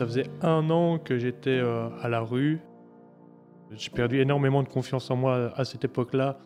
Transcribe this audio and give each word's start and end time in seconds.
ça 0.00 0.06
faisait 0.06 0.30
un 0.40 0.70
an 0.70 0.98
que 0.98 1.18
j'étais 1.18 1.58
euh, 1.58 1.90
à 2.00 2.08
la 2.08 2.20
rue. 2.20 2.58
J'ai 3.70 3.90
perdu 3.90 4.18
énormément 4.18 4.62
de 4.62 4.68
confiance 4.68 5.10
en 5.10 5.16
moi 5.16 5.52
à 5.54 5.66
cette 5.66 5.84
époque-là. 5.84 6.38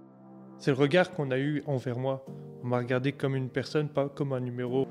C'est 0.59 0.73
le 0.73 0.77
regard 0.77 1.13
qu'on 1.13 1.31
a 1.31 1.39
eu 1.39 1.63
envers 1.67 1.97
moi. 1.97 2.27
On 2.65 2.67
m'a 2.67 2.79
regardé 2.79 3.13
comme 3.13 3.37
une 3.37 3.49
personne, 3.49 3.89
pas 3.89 4.09
comme 4.09 4.33
un 4.33 4.41
numéro. 4.41 4.89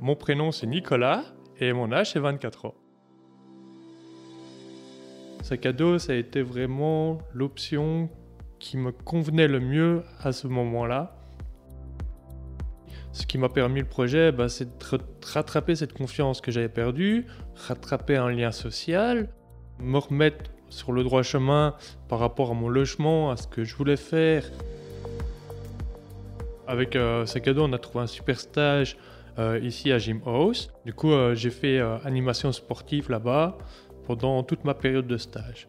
Mon 0.00 0.16
prénom 0.16 0.52
c'est 0.52 0.66
Nicolas 0.66 1.24
et 1.58 1.72
mon 1.72 1.90
âge 1.92 2.12
c'est 2.12 2.20
24 2.20 2.66
ans. 2.66 2.74
Sac 5.40 5.64
à 5.64 5.72
dos, 5.72 5.98
ça 5.98 6.12
a 6.12 6.16
été 6.16 6.42
vraiment 6.42 7.16
l'option 7.32 8.10
qui 8.58 8.76
me 8.76 8.92
convenait 8.92 9.48
le 9.48 9.60
mieux 9.60 10.02
à 10.20 10.32
ce 10.32 10.46
moment-là. 10.46 11.17
Ce 13.12 13.26
qui 13.26 13.38
m'a 13.38 13.48
permis 13.48 13.80
le 13.80 13.86
projet, 13.86 14.32
bah, 14.32 14.48
c'est 14.48 14.66
de 14.66 14.98
rattraper 15.32 15.74
cette 15.74 15.92
confiance 15.92 16.40
que 16.40 16.50
j'avais 16.50 16.68
perdue, 16.68 17.26
rattraper 17.54 18.16
un 18.16 18.30
lien 18.30 18.52
social, 18.52 19.28
me 19.80 19.98
remettre 19.98 20.50
sur 20.68 20.92
le 20.92 21.02
droit 21.02 21.22
chemin 21.22 21.74
par 22.08 22.18
rapport 22.18 22.50
à 22.50 22.54
mon 22.54 22.68
logement, 22.68 23.30
à 23.30 23.36
ce 23.36 23.46
que 23.46 23.64
je 23.64 23.74
voulais 23.74 23.96
faire. 23.96 24.44
Avec 26.66 26.96
euh, 26.96 27.24
Sakado, 27.24 27.64
on 27.64 27.72
a 27.72 27.78
trouvé 27.78 28.04
un 28.04 28.06
super 28.06 28.38
stage 28.38 28.98
euh, 29.38 29.60
ici 29.62 29.92
à 29.92 29.98
Gym 29.98 30.20
House. 30.26 30.72
Du 30.84 30.92
coup, 30.92 31.12
euh, 31.12 31.36
j'ai 31.36 31.50
fait 31.50 31.78
euh, 31.78 31.96
animation 32.04 32.50
sportive 32.50 33.08
là-bas 33.08 33.56
pendant 34.04 34.42
toute 34.42 34.64
ma 34.64 34.74
période 34.74 35.06
de 35.06 35.16
stage. 35.16 35.68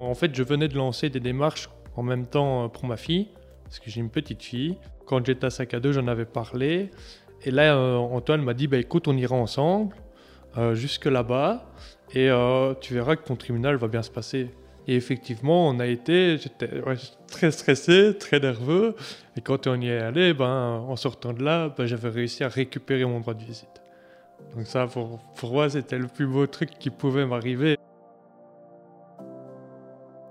En 0.00 0.14
fait, 0.14 0.34
je 0.34 0.42
venais 0.42 0.68
de 0.68 0.76
lancer 0.76 1.08
des 1.08 1.20
démarches 1.20 1.70
en 1.96 2.02
même 2.02 2.26
temps 2.26 2.68
pour 2.68 2.84
ma 2.84 2.98
fille, 2.98 3.28
parce 3.64 3.80
que 3.80 3.90
j'ai 3.90 4.00
une 4.00 4.10
petite 4.10 4.42
fille. 4.42 4.76
Quand 5.06 5.24
j'étais 5.24 5.46
à 5.46 5.50
sac 5.50 5.74
à 5.74 5.80
dos, 5.80 5.92
j'en 5.92 6.06
avais 6.06 6.24
parlé. 6.24 6.90
Et 7.44 7.50
là, 7.50 7.76
Antoine 7.76 8.42
m'a 8.42 8.54
dit, 8.54 8.68
bah, 8.68 8.78
écoute, 8.78 9.08
on 9.08 9.16
ira 9.16 9.36
ensemble 9.36 9.94
jusque 10.72 11.06
là-bas, 11.06 11.66
et 12.14 12.30
tu 12.80 12.94
verras 12.94 13.16
que 13.16 13.24
ton 13.24 13.36
tribunal 13.36 13.76
va 13.76 13.88
bien 13.88 14.02
se 14.02 14.10
passer. 14.10 14.50
Et 14.86 14.96
effectivement, 14.96 15.68
on 15.68 15.80
a 15.80 15.86
été, 15.86 16.36
j'étais 16.38 16.68
très 17.26 17.50
stressé, 17.50 18.16
très 18.18 18.38
nerveux. 18.38 18.94
Et 19.36 19.40
quand 19.40 19.66
on 19.66 19.80
y 19.80 19.88
est 19.88 19.98
allé, 19.98 20.34
ben, 20.34 20.84
en 20.86 20.96
sortant 20.96 21.32
de 21.32 21.42
là, 21.42 21.70
ben, 21.76 21.86
j'avais 21.86 22.10
réussi 22.10 22.44
à 22.44 22.48
récupérer 22.48 23.04
mon 23.04 23.20
droit 23.20 23.34
de 23.34 23.42
visite. 23.42 23.82
Donc 24.54 24.66
ça, 24.66 24.86
pour 24.86 25.52
moi, 25.52 25.70
c'était 25.70 25.98
le 25.98 26.06
plus 26.06 26.26
beau 26.26 26.46
truc 26.46 26.70
qui 26.78 26.90
pouvait 26.90 27.26
m'arriver. 27.26 27.78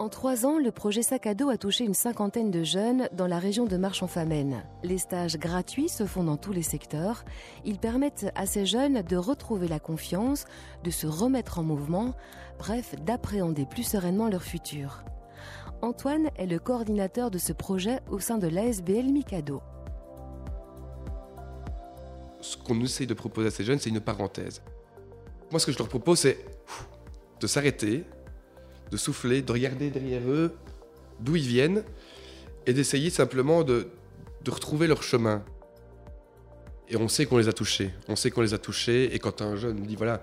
En 0.04 0.10
trois 0.10 0.46
ans, 0.46 0.60
le 0.60 0.70
projet 0.70 1.02
Sac 1.02 1.28
à 1.28 1.34
dos 1.34 1.48
a 1.48 1.56
touché 1.56 1.86
une 1.86 1.94
cinquantaine 1.94 2.52
de 2.52 2.62
jeunes 2.62 3.08
dans 3.14 3.26
la 3.26 3.40
région 3.40 3.64
de 3.64 3.78
Marche-en-Famenne. 3.78 4.62
Les 4.84 4.98
stages 4.98 5.38
gratuits 5.38 5.88
se 5.88 6.06
font 6.06 6.26
dans 6.26 6.36
tous 6.36 6.52
les 6.52 6.62
secteurs. 6.62 7.24
Ils 7.64 7.80
permettent 7.80 8.30
à 8.36 8.46
ces 8.46 8.66
jeunes 8.66 9.02
de 9.02 9.16
retrouver 9.16 9.70
la 9.70 9.80
confiance, 9.80 10.44
de 10.84 10.92
se 10.92 11.08
remettre 11.08 11.58
en 11.58 11.64
mouvement, 11.64 12.16
bref, 12.60 12.96
d'appréhender 13.02 13.66
plus 13.66 13.84
sereinement 13.84 14.28
leur 14.28 14.44
futur. 14.44 15.06
Antoine 15.82 16.32
est 16.36 16.48
le 16.48 16.60
coordinateur 16.60 17.32
de 17.32 17.38
ce 17.38 17.54
projet 17.54 18.02
au 18.12 18.20
sein 18.20 18.38
de 18.38 18.48
l'ASBL 18.48 19.06
Mikado. 19.06 19.62
Ce 22.42 22.58
qu'on 22.58 22.78
essaye 22.82 23.08
de 23.08 23.14
proposer 23.14 23.48
à 23.48 23.52
ces 23.52 23.64
jeunes, 23.64 23.80
c'est 23.80 23.90
une 23.90 24.02
parenthèse. 24.02 24.62
Moi, 25.50 25.62
ce 25.62 25.66
que 25.66 25.72
je 25.72 25.78
leur 25.78 25.88
propose, 25.88 26.20
c'est 26.20 26.46
de 27.40 27.48
s'arrêter, 27.48 28.04
de 28.94 28.98
souffler, 28.98 29.42
de 29.42 29.52
regarder 29.52 29.90
derrière 29.90 30.22
eux 30.28 30.54
d'où 31.20 31.36
ils 31.36 31.48
viennent 31.48 31.84
et 32.68 32.74
d'essayer 32.74 33.10
simplement 33.10 33.64
de, 33.64 33.88
retrouver 34.48 34.88
leur 34.88 35.02
chemin. 35.02 35.44
Et 36.90 36.98
on 36.98 37.08
sait 37.08 37.26
qu'on 37.26 37.38
les 37.38 37.48
a 37.48 37.54
touchés, 37.54 37.92
on 38.08 38.16
sait 38.16 38.30
qu'on 38.30 38.42
les 38.42 38.54
a 38.54 38.58
touchés 38.58 39.16
et 39.16 39.20
quand 39.20 39.42
un 39.42 39.56
jeune 39.56 39.82
dit 39.82 39.96
voilà, 39.96 40.22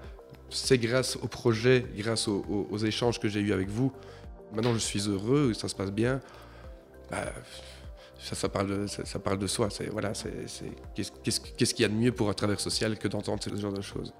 c'est 0.50 0.78
grâce 0.78 1.16
au 1.16 1.26
projet, 1.26 1.84
grâce 1.96 2.28
aux, 2.28 2.78
échanges 2.78 3.18
que 3.18 3.28
j'ai 3.28 3.40
eus 3.40 3.52
avec 3.52 3.68
vous, 3.68 3.92
maintenant 4.54 4.74
je 4.74 4.78
suis 4.78 5.08
heureux, 5.08 5.52
ça 5.54 5.68
se 5.68 5.74
passe 5.74 5.90
bien, 5.90 6.20
bah, 7.10 7.24
ça, 8.20 8.36
ça, 8.36 8.48
parle 8.48 8.82
de, 8.82 8.86
ça, 8.86 9.18
parle 9.18 9.38
de 9.38 9.46
soi. 9.46 9.68
C'est, 9.70 9.86
voilà, 9.86 10.12
c'est, 10.14 10.30
qu'est-ce, 10.94 11.40
qu'il 11.74 11.80
y 11.80 11.84
a 11.84 11.88
de 11.88 11.94
mieux 11.94 12.12
pour 12.12 12.28
un 12.28 12.34
travailleur 12.34 12.60
social 12.60 12.98
que 12.98 13.08
d'entendre 13.08 13.42
ce 13.42 13.56
genre 13.56 13.72
de 13.72 13.80
choses? 13.80 14.12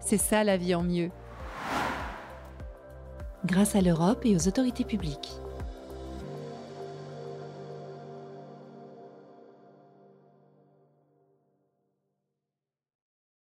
C'est 0.00 0.18
ça 0.18 0.44
la 0.44 0.56
vie 0.56 0.74
en 0.74 0.82
mieux 0.82 1.10
grâce 3.44 3.74
à 3.74 3.80
l'Europe 3.80 4.24
et 4.24 4.34
aux 4.34 4.48
autorités 4.48 4.84
publiques. 4.84 5.40